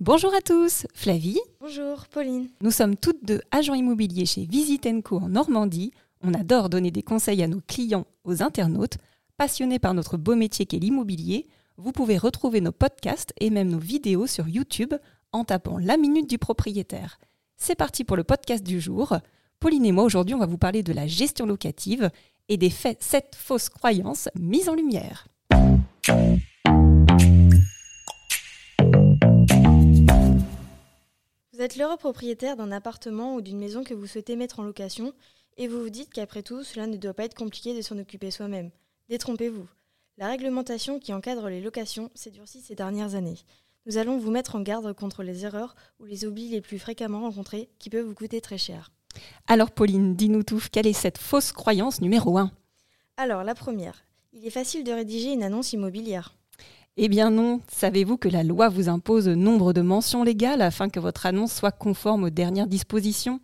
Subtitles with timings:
[0.00, 1.40] Bonjour à tous, Flavie.
[1.60, 2.48] Bonjour, Pauline.
[2.60, 5.90] Nous sommes toutes deux agents immobiliers chez Visit Co en Normandie.
[6.22, 8.98] On adore donner des conseils à nos clients, aux internautes.
[9.36, 11.48] Passionnés par notre beau métier qu'est l'immobilier,
[11.78, 14.94] vous pouvez retrouver nos podcasts et même nos vidéos sur YouTube
[15.32, 17.18] en tapant la minute du propriétaire.
[17.56, 19.16] C'est parti pour le podcast du jour.
[19.58, 22.10] Pauline et moi, aujourd'hui, on va vous parler de la gestion locative
[22.48, 25.26] et des faits, sept fausses croyances mises en lumière.
[31.58, 35.12] Vous êtes l'heureux propriétaire d'un appartement ou d'une maison que vous souhaitez mettre en location
[35.56, 38.30] et vous vous dites qu'après tout, cela ne doit pas être compliqué de s'en occuper
[38.30, 38.70] soi-même.
[39.08, 39.66] Détrompez-vous.
[40.18, 43.40] La réglementation qui encadre les locations s'est durcie ces dernières années.
[43.86, 47.22] Nous allons vous mettre en garde contre les erreurs ou les oublis les plus fréquemment
[47.22, 48.92] rencontrés qui peuvent vous coûter très cher.
[49.48, 52.52] Alors Pauline, dis-nous tout, quelle est cette fausse croyance numéro 1
[53.16, 56.37] Alors la première, il est facile de rédiger une annonce immobilière.
[57.00, 60.98] Eh bien non, savez-vous que la loi vous impose nombre de mentions légales afin que
[60.98, 63.38] votre annonce soit conforme aux dernières dispositions?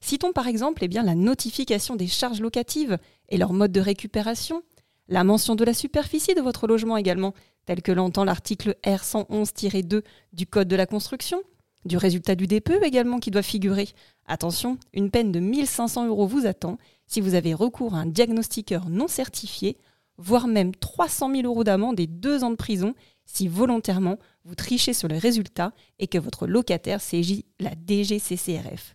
[0.00, 4.62] Citons par exemple eh la notification des charges locatives et leur mode de récupération,
[5.08, 7.34] la mention de la superficie de votre logement également,
[7.66, 11.42] tel que l'entend l'article R111-2 du Code de la construction,
[11.84, 13.88] du résultat du DPE également qui doit figurer.
[14.26, 16.78] Attention, une peine de 1500 euros vous attend
[17.08, 19.76] si vous avez recours à un diagnostiqueur non certifié
[20.16, 24.92] voire même 300 000 euros d'amende et deux ans de prison si volontairement vous trichez
[24.92, 28.94] sur le résultat et que votre locataire saisit la DGCCRF.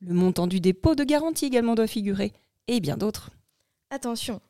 [0.00, 2.32] Le montant du dépôt de garantie également doit figurer,
[2.68, 3.30] et bien d'autres.
[3.90, 4.40] Attention,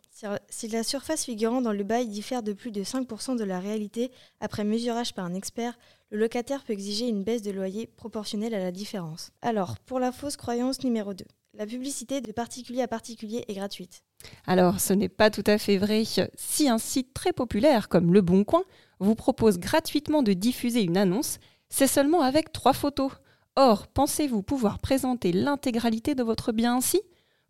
[0.48, 4.11] si la surface figurant dans le bail diffère de plus de 5% de la réalité
[4.41, 5.78] après mesurage par un expert,
[6.11, 9.31] le locataire peut exiger une baisse de loyer proportionnelle à la différence.
[9.42, 14.05] Alors, pour la fausse croyance numéro 2, la publicité de particulier à particulier est gratuite.
[14.47, 16.05] Alors, ce n'est pas tout à fait vrai.
[16.34, 18.64] Si un site très populaire comme Le Bon Coin
[19.01, 23.12] vous propose gratuitement de diffuser une annonce, c'est seulement avec trois photos.
[23.56, 27.01] Or, pensez-vous pouvoir présenter l'intégralité de votre bien ainsi?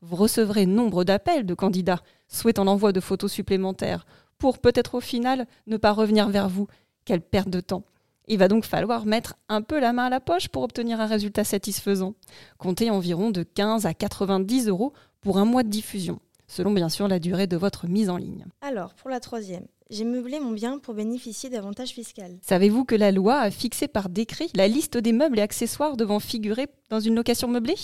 [0.08, 4.06] Vous recevrez nombre d'appels de candidats souhaitant l'envoi de photos supplémentaires
[4.38, 6.68] pour peut-être au final ne pas revenir vers vous.
[7.04, 7.82] Quelle perte de temps
[8.28, 11.06] il va donc falloir mettre un peu la main à la poche pour obtenir un
[11.06, 12.14] résultat satisfaisant.
[12.58, 17.08] Comptez environ de 15 à 90 euros pour un mois de diffusion selon bien sûr
[17.08, 18.46] la durée de votre mise en ligne.
[18.60, 22.22] Alors, pour la troisième, j'ai meublé mon bien pour bénéficier d'avantages fiscaux.
[22.42, 26.18] Savez-vous que la loi a fixé par décret la liste des meubles et accessoires devant
[26.18, 27.76] figurer dans une location meublée?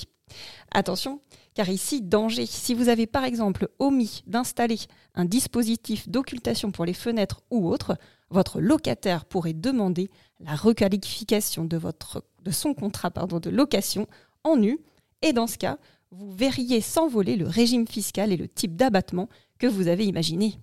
[0.72, 1.20] Attention,
[1.54, 2.46] car ici, danger.
[2.46, 4.78] Si vous avez par exemple omis d'installer
[5.14, 7.96] un dispositif d'occultation pour les fenêtres ou autre,
[8.30, 14.06] votre locataire pourrait demander la requalification de, votre, de son contrat pardon, de location
[14.42, 14.78] en nu.
[15.20, 15.78] Et dans ce cas,
[16.12, 19.28] vous verriez s'envoler le régime fiscal et le type d'abattement
[19.58, 20.58] que vous avez imaginé.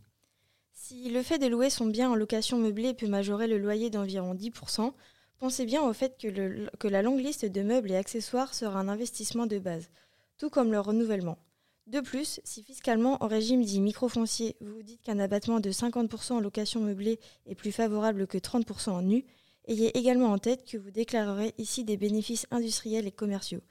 [0.72, 4.36] Si le fait de louer son bien en location meublée peut majorer le loyer d'environ
[4.36, 4.94] 10%,
[5.40, 9.48] pensez bien au fait que, la longue liste de meubles et accessoires sera un investissement
[9.48, 9.90] de base,
[10.38, 11.40] tout comme leur renouvellement.
[11.88, 16.34] De plus, si fiscalement, en régime dit microfoncier, vous vous dites qu'un abattement de 50%
[16.34, 19.26] en location meublée est plus favorable que 30% en nu,
[19.68, 23.62] ayez également en tête que vous déclarerez ici des bénéfices industriels et commerciaux.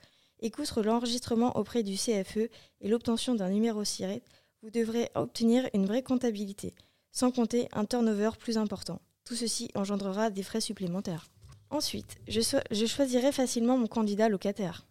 [0.41, 2.49] Et l'enregistrement auprès du CFE
[2.81, 4.23] et l'obtention d'un numéro SIRET,
[4.63, 6.75] vous devrez obtenir une vraie comptabilité,
[7.13, 9.01] sans compter un turnover plus important.
[9.25, 11.27] Tout ceci engendrera des frais supplémentaires.
[11.71, 12.41] Ensuite, je,
[12.87, 14.87] choisirai facilement mon candidat locataire.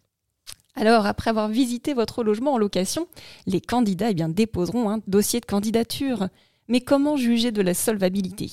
[0.76, 3.08] Alors, après avoir visité votre logement en location,
[3.46, 6.28] les candidats eh déposeront un dossier de candidature.
[6.68, 8.50] Mais comment juger de la solvabilité?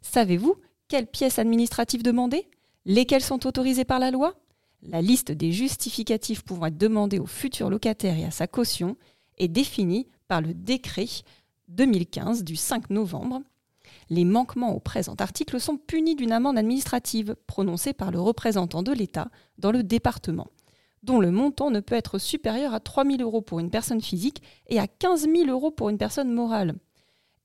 [0.00, 0.56] Savez-vous
[0.88, 2.48] quelles pièces administratives demander?
[2.84, 4.34] Lesquelles sont autorisées par la loi?
[4.82, 8.96] La liste des justificatifs pouvant être demandés au futur locataire et à sa caution
[9.38, 11.06] est définie par le décret
[11.68, 13.42] 2015 du 5 novembre.
[14.10, 18.92] Les manquements au présent article sont punis d'une amende administrative prononcée par le représentant de
[18.92, 19.28] l'État
[19.58, 20.48] dans le département,
[21.02, 24.42] dont le montant ne peut être supérieur à 3 000 euros pour une personne physique
[24.66, 26.74] et à 15 000 euros pour une personne morale.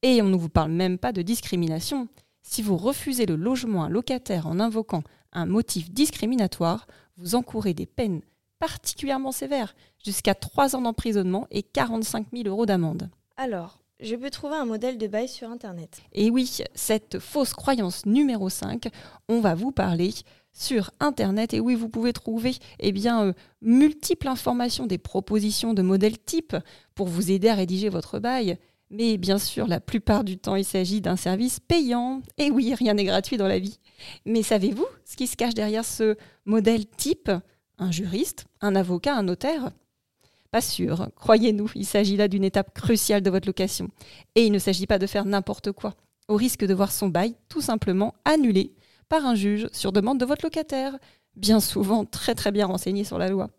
[0.02, 2.08] Et on ne vous parle même pas de discrimination.
[2.42, 5.04] Si vous refusez le logement à un locataire en invoquant
[5.38, 6.88] un motif discriminatoire,
[7.18, 8.22] vous encourez des peines
[8.60, 13.10] particulièrement sévères, jusqu'à 3 ans d'emprisonnement et 45 000 euros d'amende.
[13.38, 16.02] Alors, je peux trouver un modèle de bail sur Internet.
[16.14, 18.88] Et oui, cette fausse croyance numéro 5,
[19.30, 20.12] on va vous parler
[20.54, 21.54] sur Internet.
[21.54, 26.56] Et oui, vous pouvez trouver eh bien, euh, multiples informations, des propositions de modèles types
[26.96, 28.58] pour vous aider à rédiger votre bail.
[28.90, 32.22] Mais bien sûr, la plupart du temps, il s'agit d'un service payant.
[32.38, 33.80] Et oui, rien n'est gratuit dans la vie.
[34.26, 37.30] Mais savez-vous ce qui se cache derrière ce modèle type?
[37.80, 39.72] Un juriste Un avocat Un notaire?
[40.52, 41.10] Pas sûr.
[41.16, 43.90] Croyez-nous, il s'agit là d'une étape cruciale de votre location.
[44.36, 45.94] Et il ne s'agit pas de faire n'importe quoi,
[46.30, 48.74] au risque de voir son bail tout simplement annulé
[49.10, 50.98] par un juge sur demande de votre locataire,
[51.36, 53.50] bien souvent très très bien renseigné sur la loi.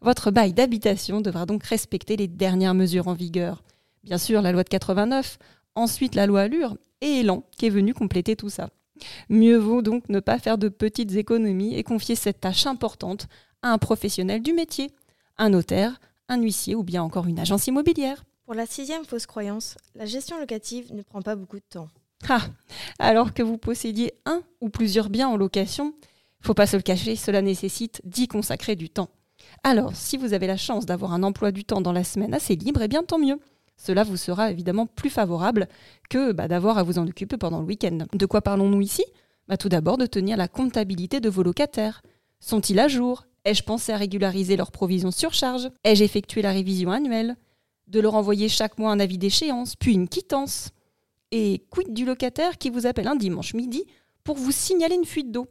[0.00, 3.62] Votre bail d'habitation devra donc respecter les dernières mesures en vigueur.
[4.04, 5.38] Bien sûr, la loi de 89,
[5.74, 8.70] ensuite la loi Allure et Elan qui est venu compléter tout ça.
[9.28, 13.28] Mieux vaut donc ne pas faire de petites économies et confier cette tâche importante
[13.62, 14.90] à un professionnel du métier,
[15.38, 18.24] un notaire, un huissier ou bien encore une agence immobilière.
[18.44, 21.88] Pour la sixième fausse croyance, la gestion locative ne prend pas beaucoup de temps.
[22.28, 22.42] Ah,
[22.98, 25.94] alors que vous possédiez un ou plusieurs biens en location,
[26.40, 29.08] faut pas se le cacher, cela nécessite d'y consacrer du temps.
[29.64, 32.56] Alors, si vous avez la chance d'avoir un emploi du temps dans la semaine assez
[32.56, 33.38] libre, eh bien tant mieux.
[33.76, 35.68] Cela vous sera évidemment plus favorable
[36.08, 37.98] que bah, d'avoir à vous en occuper pendant le week-end.
[38.12, 39.04] De quoi parlons-nous ici?
[39.48, 42.02] Bah, Tout d'abord de tenir la comptabilité de vos locataires.
[42.40, 43.24] Sont-ils à jour?
[43.44, 45.68] Ai-je pensé à régulariser leurs provisions sur charge?
[45.84, 47.36] Ai-je effectué la révision annuelle?
[47.88, 50.70] De leur envoyer chaque mois un avis d'échéance, puis une quittance.
[51.32, 53.84] Et quid du locataire qui vous appelle un dimanche midi
[54.22, 55.48] pour vous signaler une fuite d'eau?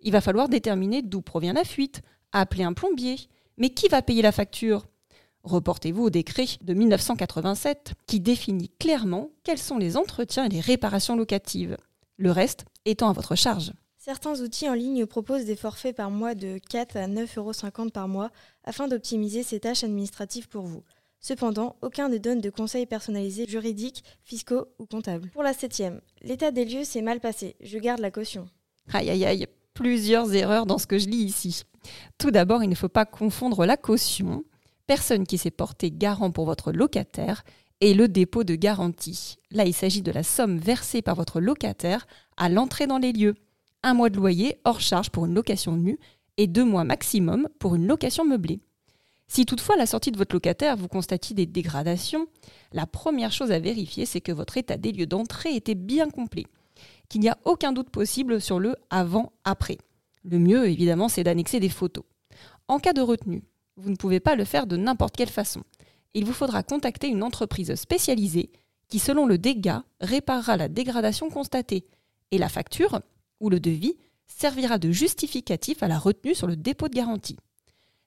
[0.00, 3.16] Il va falloir déterminer d'où provient la fuite, appeler un plombier.
[3.56, 4.86] Mais qui va payer la facture?
[5.48, 11.16] Reportez-vous au décret de 1987 qui définit clairement quels sont les entretiens et les réparations
[11.16, 11.78] locatives,
[12.18, 13.72] le reste étant à votre charge.
[13.96, 18.08] Certains outils en ligne proposent des forfaits par mois de 4 à 9,50 euros par
[18.08, 18.30] mois
[18.64, 20.82] afin d'optimiser ces tâches administratives pour vous.
[21.18, 25.30] Cependant, aucun ne donne de conseils personnalisés juridiques, fiscaux ou comptables.
[25.30, 27.56] Pour la septième, l'état des lieux s'est mal passé.
[27.60, 28.50] Je garde la caution.
[28.92, 31.62] Aïe aïe aïe, plusieurs erreurs dans ce que je lis ici.
[32.18, 34.44] Tout d'abord, il ne faut pas confondre la caution,
[34.88, 37.44] personne qui s'est porté garant pour votre locataire,
[37.80, 39.36] et le dépôt de garantie.
[39.50, 42.06] Là, il s'agit de la somme versée par votre locataire
[42.36, 43.36] à l'entrée dans les lieux
[43.84, 45.98] un mois de loyer hors charge pour une location nue
[46.36, 48.60] et deux mois maximum pour une location meublée.
[49.28, 52.26] Si toutefois à la sortie de votre locataire vous constatiez des dégradations,
[52.72, 56.46] la première chose à vérifier c'est que votre état des lieux d'entrée était bien complet,
[57.08, 59.78] qu'il n'y a aucun doute possible sur le avant-après.
[60.24, 62.04] Le mieux évidemment c'est d'annexer des photos.
[62.66, 63.44] En cas de retenue,
[63.78, 65.62] vous ne pouvez pas le faire de n'importe quelle façon.
[66.14, 68.50] Il vous faudra contacter une entreprise spécialisée
[68.88, 71.86] qui selon le dégât réparera la dégradation constatée
[72.30, 73.00] et la facture
[73.40, 73.96] ou le devis
[74.26, 77.38] servira de justificatif à la retenue sur le dépôt de garantie.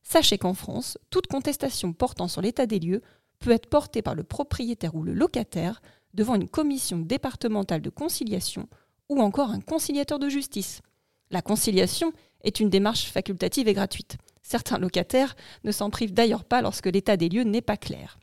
[0.03, 3.01] Sachez qu'en France, toute contestation portant sur l'état des lieux
[3.39, 5.81] peut être portée par le propriétaire ou le locataire
[6.13, 8.67] devant une commission départementale de conciliation
[9.09, 10.81] ou encore un conciliateur de justice.
[11.29, 12.11] La conciliation
[12.43, 14.17] est une démarche facultative et gratuite.
[14.43, 18.19] Certains locataires ne s'en privent d'ailleurs pas lorsque l'état des lieux n'est pas clair.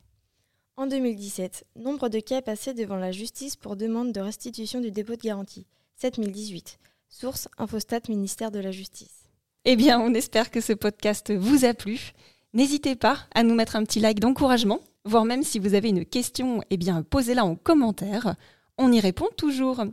[0.77, 5.17] En 2017, nombre de cas passés devant la justice pour demande de restitution du dépôt
[5.17, 5.67] de garantie,
[5.97, 6.79] 7018.
[7.09, 9.25] Source Infostat ministère de la Justice.
[9.65, 12.13] Eh bien, on espère que ce podcast vous a plu.
[12.53, 16.05] N'hésitez pas à nous mettre un petit like d'encouragement, voire même si vous avez une
[16.05, 18.37] question, eh bien, posez-la en commentaire.
[18.77, 19.85] On y répond toujours.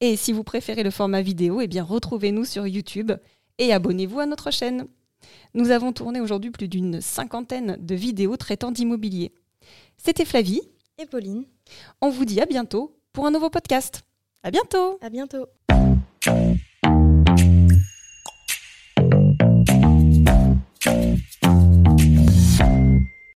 [0.00, 3.12] Et si vous préférez le format vidéo, eh bien, retrouvez-nous sur YouTube
[3.58, 4.86] et abonnez-vous à notre chaîne.
[5.54, 9.32] Nous avons tourné aujourd'hui plus d'une cinquantaine de vidéos traitant d'immobilier.
[9.96, 10.62] C'était Flavie
[10.98, 11.44] et Pauline.
[12.00, 14.02] On vous dit à bientôt pour un nouveau podcast.
[14.42, 14.98] À bientôt.
[15.00, 15.46] À bientôt.